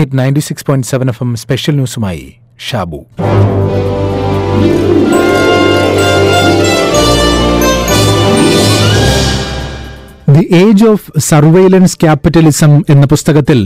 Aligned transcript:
Hit 0.00 0.18
ninety 0.18 0.42
six 0.46 0.64
point 0.66 0.86
seven 0.86 1.08
FM 1.12 1.22
M 1.22 1.30
special 1.36 1.74
ന്യൂസുമായി 1.78 2.22
Shabu. 2.66 2.98
The 10.34 10.42
age 10.60 10.86
of 10.92 11.20
surveillance 11.28 11.98
capitalism 12.04 12.72
എന്ന 12.94 13.06
പുസ്തകത്തിൽ 13.06 13.60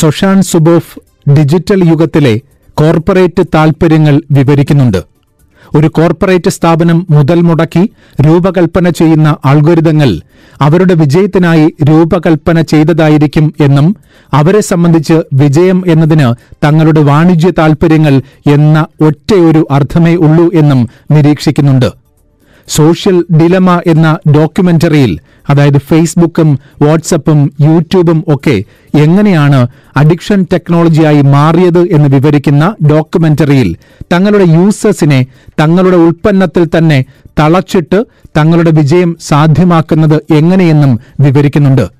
സൊഷാൻ 0.00 0.42
സുബോഫ് 0.50 0.92
digital 1.38 1.80
യുഗത്തിലെ 1.92 2.34
corporate 2.80 3.44
താൽപര്യങ്ങൾ 3.54 4.22
വിവരിക്കുന്നുണ്ട്. 4.38 5.11
ഒരു 5.76 5.88
corporate 5.88 6.50
സ്ഥാപനം 6.50 7.06
മുതൽ 7.10 7.40
മുടക്കി 7.40 7.82
രൂപകൽപ്പന 8.26 8.88
ചെയ്യുന്ന 8.90 9.36
അൽഗോരിതങ്ങൾ 9.44 10.10
അവരുടെ 10.60 10.94
വിജയത്തിനായി 10.94 11.74
രൂപകൽപ്പന 11.88 12.60
ചെയ്തതായിരിക്കും 12.60 13.54
എന്നും 13.60 13.86
അവരെ 14.34 14.60
സംബന്ധിച്ച് 14.60 15.22
വിജയം 15.34 15.84
എന്നതിന് 15.86 16.28
തങ്ങളുടെ 16.64 17.00
വാണിജ്യ 17.00 17.50
താൽപര്യങ്ങൾ 17.58 18.22
എന്ന 18.46 18.86
ഒറ്റയൊരു 19.00 19.66
അർത്ഥമേ 19.70 20.14
ഉള്ളൂ 20.16 20.52
എന്നും 20.54 20.88
നിരീക്ഷിക്കുന്നുണ്ട്. 21.10 22.01
സോഷ്യൽ 22.68 23.24
ഡിലമ 23.36 23.80
എന്ന 23.86 24.18
ഡോക്യുമെന്ററിയിൽ 24.30 25.18
അതായത് 25.50 25.78
ഫേസ്ബുക്കും 25.78 26.58
വാട്സപ്പും 26.82 27.52
യൂട്യൂബും 27.60 28.24
ഒക്കെ 28.28 28.64
എങ്ങനെയാണ് 28.94 29.66
അഡിക്ഷൻ 29.96 30.46
ടെക്നോളജിയായി 30.52 31.22
മാറിയത് 31.22 31.78
എന്ന് 31.78 32.08
വിവരിക്കുന്ന 32.08 32.74
ഡോക്യുമെന്ററിയിൽ 32.90 33.76
തങ്ങളുടെ 34.12 34.44
യൂസേഴ്സിനെ 34.44 35.26
തങ്ങളുടെ 35.60 35.96
ഉൽപ്പന്നത്തിൽ 35.96 36.68
തന്നെ 36.78 37.04
തളച്ചിട്ട് 37.38 38.06
തങ്ങളുടെ 38.36 38.70
വിജയം 38.70 39.16
സാധ്യമാക്കുന്നത് 39.20 40.34
എങ്ങനെയെന്നും 40.34 41.00
വിവരിക്കുന്നുണ്ട്. 41.20 41.90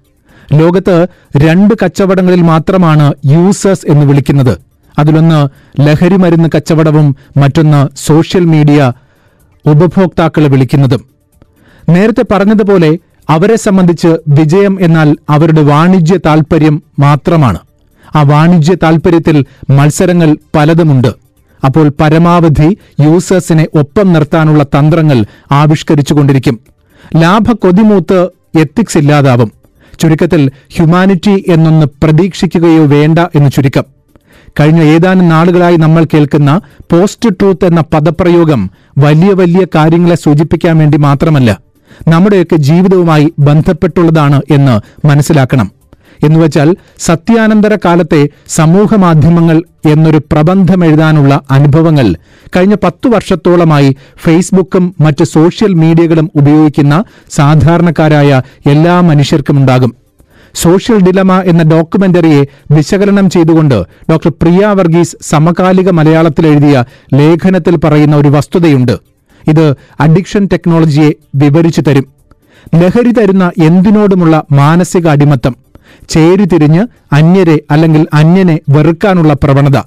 ലോകത്ത് 0.52 1.06
രണ്ട് 1.36 1.74
കച്ചവടങ്ങളിൽ 1.82 2.42
മാത്രമാണ് 2.42 3.12
യൂസേഴ്സ് 3.26 3.86
എന്ന് 3.88 4.06
വിളിക്കുന്നത്. 4.06 4.58
അതിലൊന്ന് 4.98 5.48
ലഹരി 5.80 6.16
മരുന്ന് 6.16 6.48
കച്ചവടവും 6.56 7.16
മറ്റൊന്ന് 7.36 7.96
സോഷ്യൽ 7.96 8.44
മീഡിയ 8.44 8.92
ഉപഭോക്താക്കളെ 9.66 10.48
വിളിക്കുന്നതും. 10.48 11.04
നേരത്തെ 11.88 12.24
പറഞ്ഞതുപോലെ 12.30 12.98
അവരെ 13.30 13.56
സംബന്ധിച്ച് 13.56 14.16
വിജയം 14.28 14.78
എന്നാൽ 14.80 15.16
അവരുടെ 15.30 15.62
വാണിജ്യ 15.62 16.18
താൽപര്യം 16.26 16.82
മാത്രമാണ്. 16.98 17.58
ആ 18.16 18.22
വാണിജ്യ 18.22 18.74
താൽപര്യത്തിൽ 18.74 19.44
മത്സരങ്ങൾ 19.70 20.36
പലതുമുണ്ട്. 20.54 21.08
അപ്പോൾ 21.64 21.92
പരമാവധി 22.00 22.78
യൂസേഴ്സിനെ 23.00 23.66
ഒപ്പം 23.74 24.12
നിർത്താനുള്ള 24.12 24.62
തന്ത്രങ്ങൾ 24.62 25.24
ആവിഷ്കരിച്ചുകൊണ്ടിരിക്കും. 25.52 26.60
ലാഭ 27.16 27.52
കൊതിമൂത്ത് 27.52 28.22
എത്തിക്സ് 28.60 28.98
ഇല്ലാതാവും. 28.98 29.52
ചുരുക്കത്തിൽ 30.00 30.50
ഹ്യൂമാനിറ്റി 30.72 31.44
എന്നൊന്ന് 31.48 31.86
പ്രതീക്ഷിക്കുകയോ 31.86 32.86
വേണ്ട 32.86 33.18
എന്ന് 33.18 33.50
ചുരുക്കം. 33.50 33.84
കഴിഞ്ഞ 34.60 34.82
ഏതാനും 34.82 35.28
നാളുകളായി 35.28 35.76
നമ്മൾ 35.76 36.04
കേൾക്കുന്ന 36.04 36.60
പോസ്റ്റ് 36.90 37.30
ട്രൂത്ത് 37.40 37.64
എന്ന 37.64 37.80
പദപ്രയോഗം 37.80 38.70
വലിയ 38.98 39.32
വലിയ 39.32 39.66
കാര്യങ്ങളെ 39.74 40.14
സൂചിപ്പിക്കാൻ 40.14 40.78
വേണ്ടി 40.78 40.98
മാത്രമല്ല 40.98 41.50
നമ്മുടെയൊക്കെ 42.08 42.56
ജീവിതവുമായി 42.56 43.32
ബന്ധപ്പെട്ടുള്ളതാണ് 43.38 44.40
എന്ന് 44.50 45.06
മനസ്സിലാക്കണം. 45.06 45.68
എന്നുവച്ചാൽ 46.24 46.76
സത്യാനന്തര 46.98 47.78
കാലത്തെ 47.84 48.28
സമൂഹ 48.48 48.94
മാധ്യമങ്ങൾ 48.96 49.62
എന്നൊരു 49.86 50.18
പ്രബന്ധം 50.32 50.84
എഴുതാനുള്ള 50.84 51.40
അനുഭവങ്ങൾ 51.50 52.06
കഴിഞ്ഞ 52.56 52.74
പത്തു 52.74 53.08
വർഷത്തോളമായി 53.08 53.96
ഫേസ്ബുക്കും 54.24 54.94
മറ്റ് 55.00 55.24
സോഷ്യൽ 55.24 55.74
മീഡിയകളും 55.74 56.30
ഉപയോഗിക്കുന്ന 56.34 57.04
സാധാരണക്കാരായ 57.30 58.42
എല്ലാ 58.66 59.00
മനുഷ്യർക്കുമുണ്ടാകും 59.00 60.01
സോഷ്യൽ 60.54 60.98
ഡിലമ 60.98 61.40
എന്ന 61.40 61.62
ഡോക്യുമെന്ററിയെ 61.62 62.44
വിശകലനം 62.70 63.30
ചെയ്തുകൊണ്ട് 63.30 63.84
ഡോക്ടർ 64.10 64.30
പ്രിയ 64.30 64.66
വർഗീസ് 64.66 65.16
സമകാലിക 65.22 65.90
മലയാളത്തിൽ 65.90 66.46
എഴുതിയ 66.46 66.84
ലേഖനത്തിൽ 67.14 67.76
പറയുന്ന 67.76 68.16
ഒരു 68.16 68.28
വസ്തുതയുണ്ട്. 68.28 68.92
ഇത് 69.48 69.76
അഡിക്ഷൻ 70.00 70.48
ടെക്നോളജിയെ 70.52 71.12
വിവരിച്ചു 71.34 71.80
തരും. 71.80 72.06
ലഹരി 72.74 73.12
തരുന്ന 73.12 73.50
എന്തിനോടുമുള്ള 73.62 74.44
മാനസിക 74.52 75.08
അടിമത്തം? 75.08 75.56
ചേരിതിരിഞ്ഞ് 76.08 76.86
അന്യരെ 77.12 77.60
അല്ലെങ്കിൽ 77.70 78.06
അന്യനെ 78.14 78.60
വെറുക്കാനുള്ള 78.68 79.32
പ്രവണത? 79.32 79.78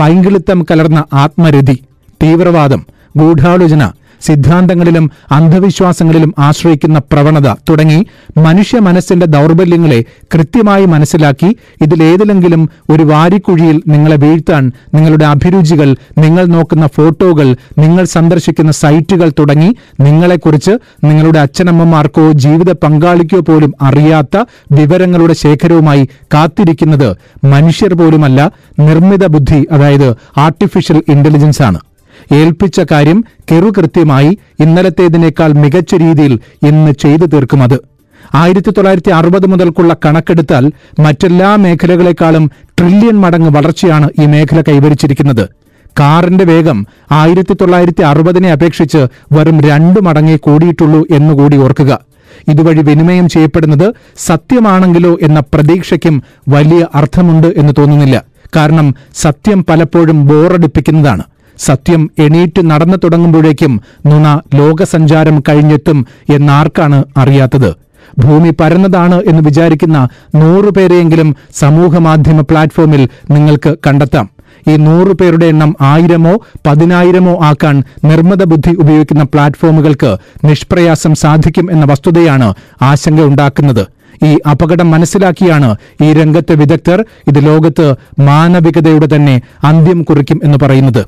പൈങ്കിളിത്തം 0.00 0.66
കലർന്ന 0.70 1.04
ആത്മരതി? 1.14 1.84
തീവ്രവാദം? 2.22 2.86
ഗൂഢാലോചന? 3.16 3.92
സിദ്ധാന്തങ്ങളിലും 4.20 5.04
അന്ധവിശ്വാസങ്ങളിലും 5.32 6.34
ആശ്രയിക്കുന്ന 6.38 6.98
പ്രവണത 7.12 7.54
തുടങ്ങി 7.70 7.98
മനുഷ്യ 8.38 8.78
മനസ്സിന്റെ 8.78 9.26
ദൗർബല്യങ്ങളെ 9.26 10.00
കൃത്യമായി 10.34 10.84
മനസ്സിലാക്കി 10.86 11.50
ഇതിലേതിലെങ്കിലും 11.82 12.62
ഒരു 12.90 13.02
വാരിക്കുഴിയിൽ 13.02 13.82
നിങ്ങളെ 13.86 14.16
വീഴ്ത്താൻ 14.16 14.64
നിങ്ങളുടെ 14.94 15.24
അഭിരുചികൾ 15.24 15.88
നിങ്ങൾ 16.18 16.46
നോക്കുന്ന 16.46 16.86
ഫോട്ടോകൾ 16.86 17.48
നിങ്ങൾ 17.78 18.04
സന്ദർശിക്കുന്ന 18.06 18.72
സൈറ്റുകൾ 18.82 19.30
തുടങ്ങി 19.38 19.70
നിങ്ങളെക്കുറിച്ച് 20.00 20.74
നിങ്ങളുടെ 21.04 21.38
അച്ഛനമ്മമാർക്കോ 21.38 22.32
ജീവിത 22.44 22.70
പങ്കാളിക്കോ 22.84 23.40
പോലും 23.40 23.74
അറിയാത്ത 23.82 24.36
വിവരങ്ങളുടെ 24.72 25.32
ശേഖരവുമായി 25.32 26.04
കാത്തിരിക്കുന്നത് 26.34 27.08
മനുഷ്യർ 27.44 27.94
പോലുമല്ല 27.94 28.40
നിർമ്മിത 28.80 29.26
ബുദ്ധി 29.26 29.66
അതായത് 29.72 30.08
ആർട്ടിഫിഷ്യൽ 30.36 31.02
ഇന്റലിജൻസ് 31.08 31.62
ആണ്. 31.62 31.78
ഏൽപ്പിച്ച 32.32 32.80
കാര്യം 32.90 33.24
കെറുകൃത്യമായി 33.52 34.38
ഇന്നലത്തേതിനേക്കാൾ 34.60 35.52
മികച്ച 35.52 35.94
രീതിയിൽ 35.94 36.40
ഇന്ന് 36.66 36.92
ചെയ്തു 36.92 37.26
തീർക്കുമത് 37.26 37.80
ആയിരത്തി 38.34 38.70
തൊള്ളായിരത്തി 38.70 39.10
അറുപത് 39.10 39.46
മുതൽക്കുള്ള 39.46 39.96
കണക്കെടുത്താൽ 40.06 40.72
മറ്റെല്ലാ 40.98 41.56
മേഖലകളെക്കാളും 41.56 42.50
ട്രില്യൺ 42.78 43.20
മടങ്ങ് 43.20 43.50
വളർച്ചയാണ് 43.50 44.10
ഈ 44.22 44.26
മേഖല 44.26 44.60
കൈവരിച്ചിരിക്കുന്നത്. 44.60 45.48
കാറിന്റെ 46.00 46.44
വേഗം 46.44 46.86
ആയിരത്തി 47.10 47.52
തൊള്ളായിരത്തി 47.52 48.02
അറുപതിനെ 48.02 48.52
അപേക്ഷിച്ച് 48.52 49.06
വെറും 49.32 49.60
രണ്ടു 49.60 50.00
മടങ്ങേ 50.00 50.36
കൂടിയിട്ടുള്ളൂ 50.36 51.06
എന്നുകൂടി 51.10 51.56
ഓർക്കുക. 51.56 51.98
ഇതുവഴി 52.48 52.82
വിനിമയം 52.82 53.28
ചെയ്യപ്പെടുന്നത് 53.28 53.94
സത്യമാണെങ്കിലോ 54.16 55.18
എന്ന 55.22 55.40
പ്രതീക്ഷയ്ക്കും 55.40 56.22
വലിയ 56.48 56.86
അർത്ഥമുണ്ട് 56.94 57.54
എന്ന് 57.56 57.72
തോന്നുന്നില്ല. 57.78 58.24
കാരണം 58.56 58.94
സത്യം 59.14 59.64
പലപ്പോഴും 59.64 60.26
ബോറടിപ്പിക്കുന്നതാണ്. 60.26 61.22
സത്യം 61.58 62.10
എണീറ്റ് 62.18 62.70
നടന്നു 62.70 62.96
തുടങ്ങുമ്പോഴേക്കും 63.04 63.80
നുണ 64.06 64.40
ലോകസഞ്ചാരം 64.54 65.42
കഴിഞ്ഞെത്തും 65.48 66.06
എന്നാർക്കാണ് 66.34 67.04
അറിയാത്തത്? 67.16 67.74
ഭൂമി 68.18 68.50
പരന്നതാണ് 68.50 69.22
എന്ന് 69.26 69.42
വിചാരിക്കുന്ന 69.42 70.08
നൂറുപേരെയെങ്കിലും 70.34 71.36
സമൂഹമാധ്യമ 71.54 72.40
പ്ലാറ്റ്ഫോമിൽ 72.40 73.08
നിങ്ങൾക്ക് 73.30 73.76
കണ്ടെത്താം. 73.86 74.30
ഈ 74.68 74.76
നൂറു 74.76 75.12
പേരുടെ 75.12 75.46
എണ്ണം 75.46 75.76
ആയിരമോ 75.80 76.40
പതിനായിരമോ 76.66 77.44
ആക്കാൻ 77.44 77.82
നിർമ്മിത 78.04 78.44
ബുദ്ധി 78.44 78.70
ഉപയോഗിക്കുന്ന 78.70 79.22
പ്ലാറ്റ്ഫോമുകൾക്ക് 79.24 80.16
നിഷ്പ്രയാസം 80.44 81.14
സാധിക്കും 81.14 81.72
എന്ന 81.72 81.84
വസ്തുതയാണ് 81.84 82.54
ആശങ്കയുണ്ടാക്കുന്നത് 82.82 83.86
ഈ 84.24 84.38
അപകടം 84.50 84.90
മനസ്സിലാക്കിയാണ് 84.90 85.76
ഈ 86.04 86.12
രംഗത്തെ 86.12 86.54
വിദഗ്ധർ 86.54 87.04
ഇത് 87.28 87.46
ലോകത്ത് 87.46 87.94
മാനവികതയുടെ 88.20 89.08
തന്നെ 89.16 89.40
അന്ത്യം 89.64 90.02
കുറിക്കും 90.02 90.40
എന്ന് 90.44 90.58
പറയുന്നത്. 90.62 91.06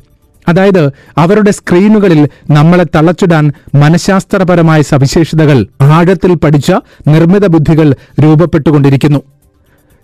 അതായത് 0.48 0.92
അവരുടെ 1.18 1.50
സ്ക്രീനുകളിൽ 1.50 2.28
നമ്മളെ 2.50 2.84
തളച്ചിടാൻ 2.96 3.52
മനഃശാസ്ത്രപരമായ 3.74 4.82
സവിശേഷതകൾ 4.82 5.66
ആഴത്തിൽ 5.82 6.34
പഠിച്ച 6.34 6.72
നിർമ്മിത 7.08 7.46
ബുദ്ധികൾ 7.46 7.94
രൂപപ്പെട്ടുകൊണ്ടിരിക്കുന്നു. 8.22 9.20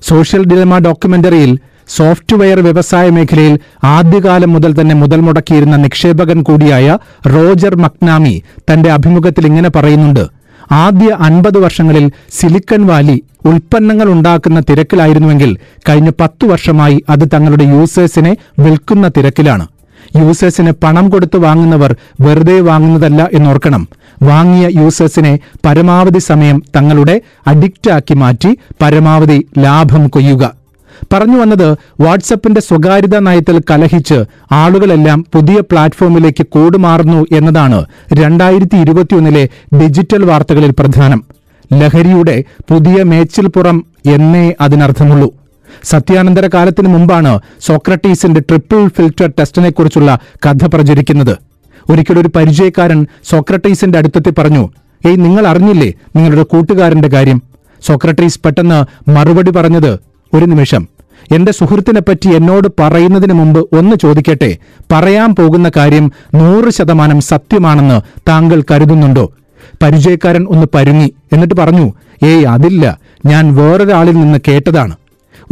സോഷ്യൽ 0.03 0.45
ഡിലമ 0.45 0.79
ഡോക്യുമെന്ററിയിൽ 0.79 1.59
സോഫ്റ്റ്വെയർ 1.89 2.61
വ്യവസായ 2.61 3.11
മേഖലയിൽ 3.11 3.59
ആദ്യകാലം 3.85 4.53
മുതൽ 4.53 4.81
തന്നെ 4.81 4.95
മുതൽ 4.95 5.21
മുടക്കിയിരുന്ന 5.21 5.77
നിക്ഷേപകൻ 5.77 6.43
കൂടിയായ 6.43 6.99
റോജർ 7.27 7.77
മക്നാമി 7.77 8.43
തന്റെ 8.73 8.91
അഭിമുഖത്തിൽ 8.91 9.47
ഇങ്ങനെ 9.47 9.69
പറയുന്നുണ്ട് 9.69 10.25
ആദ്യ 10.73 11.17
അൻപത് 11.21 11.59
വർഷങ്ങളിൽ 11.59 12.11
സിലിക്കൺ 12.33 12.87
വാലി 12.87 13.23
ഉൽപ്പന്നങ്ങൾ 13.47 14.09
ഉണ്ടാക്കുന്ന 14.09 14.61
തിരക്കിലായിരുന്നുവെങ്കിൽ 14.61 15.57
കഴിഞ്ഞ 15.89 16.11
പത്തു 16.21 16.47
വർഷമായി 16.47 17.05
അത് 17.09 17.29
തങ്ങളുടെ 17.35 17.65
യൂസേഴ്സിനെ 17.65 18.37
വിൽക്കുന്ന 18.59 19.09
തിരക്കിലാണ്. 19.09 19.67
യൂസേഴ്സിന് 20.17 20.73
പണം 20.73 21.09
കൊടുത്ത് 21.09 21.37
വാങ്ങുന്നവർ 21.37 21.97
വെറുതെ 22.21 22.61
വാങ്ങുന്നതല്ല 22.61 23.29
എന്നോർക്കണം. 23.33 23.89
വാങ്ങിയ 24.23 24.69
യൂസേഴ്സിനെ 24.83 25.39
പരമാവധി 25.67 26.19
സമയം 26.19 26.63
തങ്ങളുടെ 26.77 27.21
അഡിക്റ്റാക്കി 27.47 28.15
മാറ്റി 28.15 28.59
പരമാവധി 28.83 29.47
ലാഭം 29.59 30.09
കൊയ്യുക. 30.09 30.55
പറഞ്ഞു 31.13 31.37
വന്നത് 31.37 31.79
വാട്സപ്പിന്റെ 32.01 32.61
സ്വകാര്യതാ 32.61 33.19
നയത്തിൽ 33.19 33.61
കലഹിച്ച് 33.71 34.25
ആളുകളെല്ലാം 34.53 35.27
പുതിയ 35.33 35.61
പ്ലാറ്റ്ഫോമിലേക്ക് 35.61 36.47
കൂടുമാറുന്നു 36.47 37.27
എന്നതാണ് 37.37 37.85
രണ്ടായിരത്തി 38.13 38.77
ഇരുപത്തിയൊന്നിലെ 38.77 39.49
ഡിജിറ്റൽ 39.83 40.25
വാർത്തകളിൽ 40.25 40.71
പ്രധാനം. 40.71 41.25
ലഹരിയുടെ 41.73 42.45
പുതിയ 42.71 43.03
മേച്ചിൽപ്പുറം 43.03 43.85
എന്നേ 44.07 44.55
അതിനർത്ഥമുള്ളൂ. 44.61 45.35
സത്യാനന്തര 45.85 46.47
കാലത്തിനു 46.55 46.89
മുമ്പാണ് 46.89 47.41
സോക്രട്ടീസിന്റെ 47.61 48.41
ട്രിപ്പിൾ 48.41 48.89
ഫിൽറ്റർ 48.89 49.33
ടെസ്റ്റിനെക്കുറിച്ചുള്ള 49.39 50.19
കഥ 50.47 50.67
പ്രചരിക്കുന്നത്. 50.67 51.37
ഒരിക്കലൊരു 51.93 52.29
പരിചയക്കാരൻ 52.37 53.07
സോക്രട്ടീസിന്റെ 53.25 53.99
അടുത്തെത്തി 53.99 54.33
പറഞ്ഞു 54.39 54.69
ഏയ് 55.07 55.25
നിങ്ങൾ 55.25 55.47
അറിഞ്ഞില്ലേ 55.47 55.95
നിങ്ങളുടെ 56.17 56.43
കൂട്ടുകാരന്റെ 56.43 57.09
കാര്യം? 57.09 57.43
സോക്രട്ടീസ് 57.83 58.41
പെട്ടെന്ന് 58.45 59.11
മറുപടി 59.11 59.51
പറഞ്ഞത് 59.51 59.99
ഒരു 60.35 60.45
നിമിഷം 60.45 60.89
എന്റെ 61.33 61.53
സുഹൃത്തിനെപ്പറ്റി 61.53 62.29
എന്നോട് 62.29 62.69
പറയുന്നതിന് 62.81 63.33
മുമ്പ് 63.33 63.77
ഒന്ന് 63.77 63.97
ചോദിക്കട്ടെ? 63.97 64.59
പറയാൻ 64.93 65.35
പോകുന്ന 65.35 65.71
കാര്യം 65.77 66.13
നൂറ് 66.35 66.71
ശതമാനം 66.71 67.21
സത്യമാണെന്ന് 67.21 68.01
താങ്കൾ 68.29 68.63
കരുതുന്നുണ്ടോ? 68.71 69.33
പരിചയക്കാരൻ 69.83 70.47
ഒന്ന് 70.49 70.67
പരുങ്ങി 70.75 71.13
എന്നിട്ട് 71.33 71.55
പറഞ്ഞു 71.55 71.93
ഏയ് 72.25 72.45
അതില്ല 72.45 72.99
ഞാൻ 73.27 73.57
വേറൊരാളിൽ 73.57 74.13
നിന്ന് 74.13 74.39
കേട്ടതാണ്. 74.49 74.97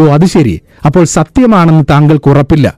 ഓ 0.00 0.06
അത് 0.06 0.26
ശരി. 0.26 0.60
അപ്പോൾ 0.86 1.04
സത്യമാണെന്ന് 1.04 1.84
താങ്കൾക്ക് 1.90 2.30
ഉറപ്പില്ല. 2.30 2.74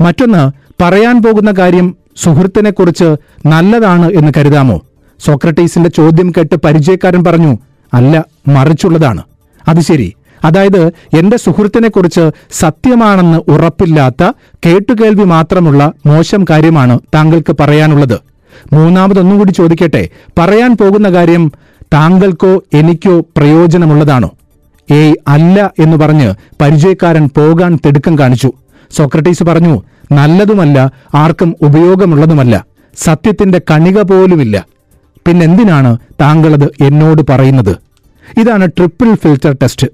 മറ്റൊന്ന് 0.00 0.52
പറയാൻ 0.82 1.22
പോകുന്ന 1.22 1.54
കാര്യം 1.58 1.96
സുഹൃത്തിനെക്കുറിച്ച് 2.16 3.16
നല്ലതാണ് 3.46 4.12
എന്ന് 4.12 4.32
കരുതാമോ? 4.36 4.80
സോക്രട്ടീസിന്റെ 5.26 5.90
ചോദ്യം 5.90 6.32
കേട്ട് 6.36 6.54
പരിചയക്കാരൻ 6.56 7.24
പറഞ്ഞു 7.24 7.58
അല്ല 7.94 8.24
മറിച്ചുള്ളതാണ്. 8.48 9.22
അത് 9.68 9.80
ശരി. 9.80 10.12
അതായത് 10.44 10.86
എന്റെ 10.88 11.36
സുഹൃത്തിനെക്കുറിച്ച് 11.36 12.30
സത്യമാണെന്ന് 12.52 13.38
ഉറപ്പില്ലാത്ത 13.50 14.32
കേട്ടുകേൾവി 14.66 15.24
മാത്രമുള്ള 15.24 15.92
മോശം 16.06 16.44
കാര്യമാണ് 16.50 16.98
താങ്കൾക്ക് 17.14 17.56
പറയാനുള്ളത്. 17.60 18.20
മൂന്നാമതൊന്നുകൂടി 18.72 19.52
ചോദിക്കട്ടെ 19.52 20.08
പറയാൻ 20.38 20.76
പോകുന്ന 20.76 21.10
കാര്യം 21.10 21.52
താങ്കൾക്കോ 21.92 22.62
എനിക്കോ 22.74 23.20
പ്രയോജനമുള്ളതാണോ? 23.20 24.30
ഏയ് 24.90 25.14
അല്ല 25.28 25.72
എന്ന് 25.78 25.96
പറഞ്ഞ് 25.96 26.34
പരിചയക്കാരൻ 26.60 27.30
പോകാൻ 27.36 27.78
തിടുക്കം 27.86 28.18
കാണിച്ചു. 28.18 28.52
സോക്രട്ടീസ് 28.96 29.42
പറഞ്ഞു 29.42 29.82
നല്ലതുമല്ല 30.12 30.92
ആർക്കും 31.14 31.56
ഉപയോഗമുള്ളതുമല്ല. 31.62 32.64
സത്യത്തിന്റെ 32.96 33.60
കണിക 33.70 34.00
പോലുമില്ല. 34.00 34.66
പിന്നെന്തിനാണ് 35.26 35.98
താങ്കളത് 36.20 36.84
എന്നോട് 36.84 37.22
പറയുന്നത്? 37.30 37.76
ഇതാണ് 38.38 38.66
ട്രിപ്പിൾ 38.66 39.14
ഫിൽറ്റർ 39.14 39.56
ടെസ്റ്റ്. 39.62 39.86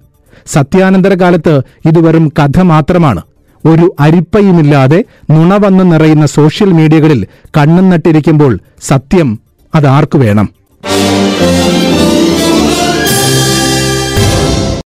സത്യാനന്തര 0.47 1.15
കാലത്ത് 1.15 1.63
ഇത് 1.87 1.99
വെറും 1.99 2.33
കഥ 2.39 2.61
മാത്രമാണ്. 2.61 3.23
ഒരു 3.65 3.97
അരിപ്പയുമില്ലാതെ 4.01 5.05
നുണ 5.31 5.57
വന്നു 5.57 5.85
നിറയുന്ന 5.85 6.27
സോഷ്യൽ 6.27 6.73
മീഡിയകളിൽ 6.73 7.27
കണ്ണും 7.57 7.91
നട്ടിരിക്കുമ്പോൾ 7.91 8.59
സത്യം 8.83 9.39
അതാർക്കു 9.75 10.19
വേണം? 10.19 10.51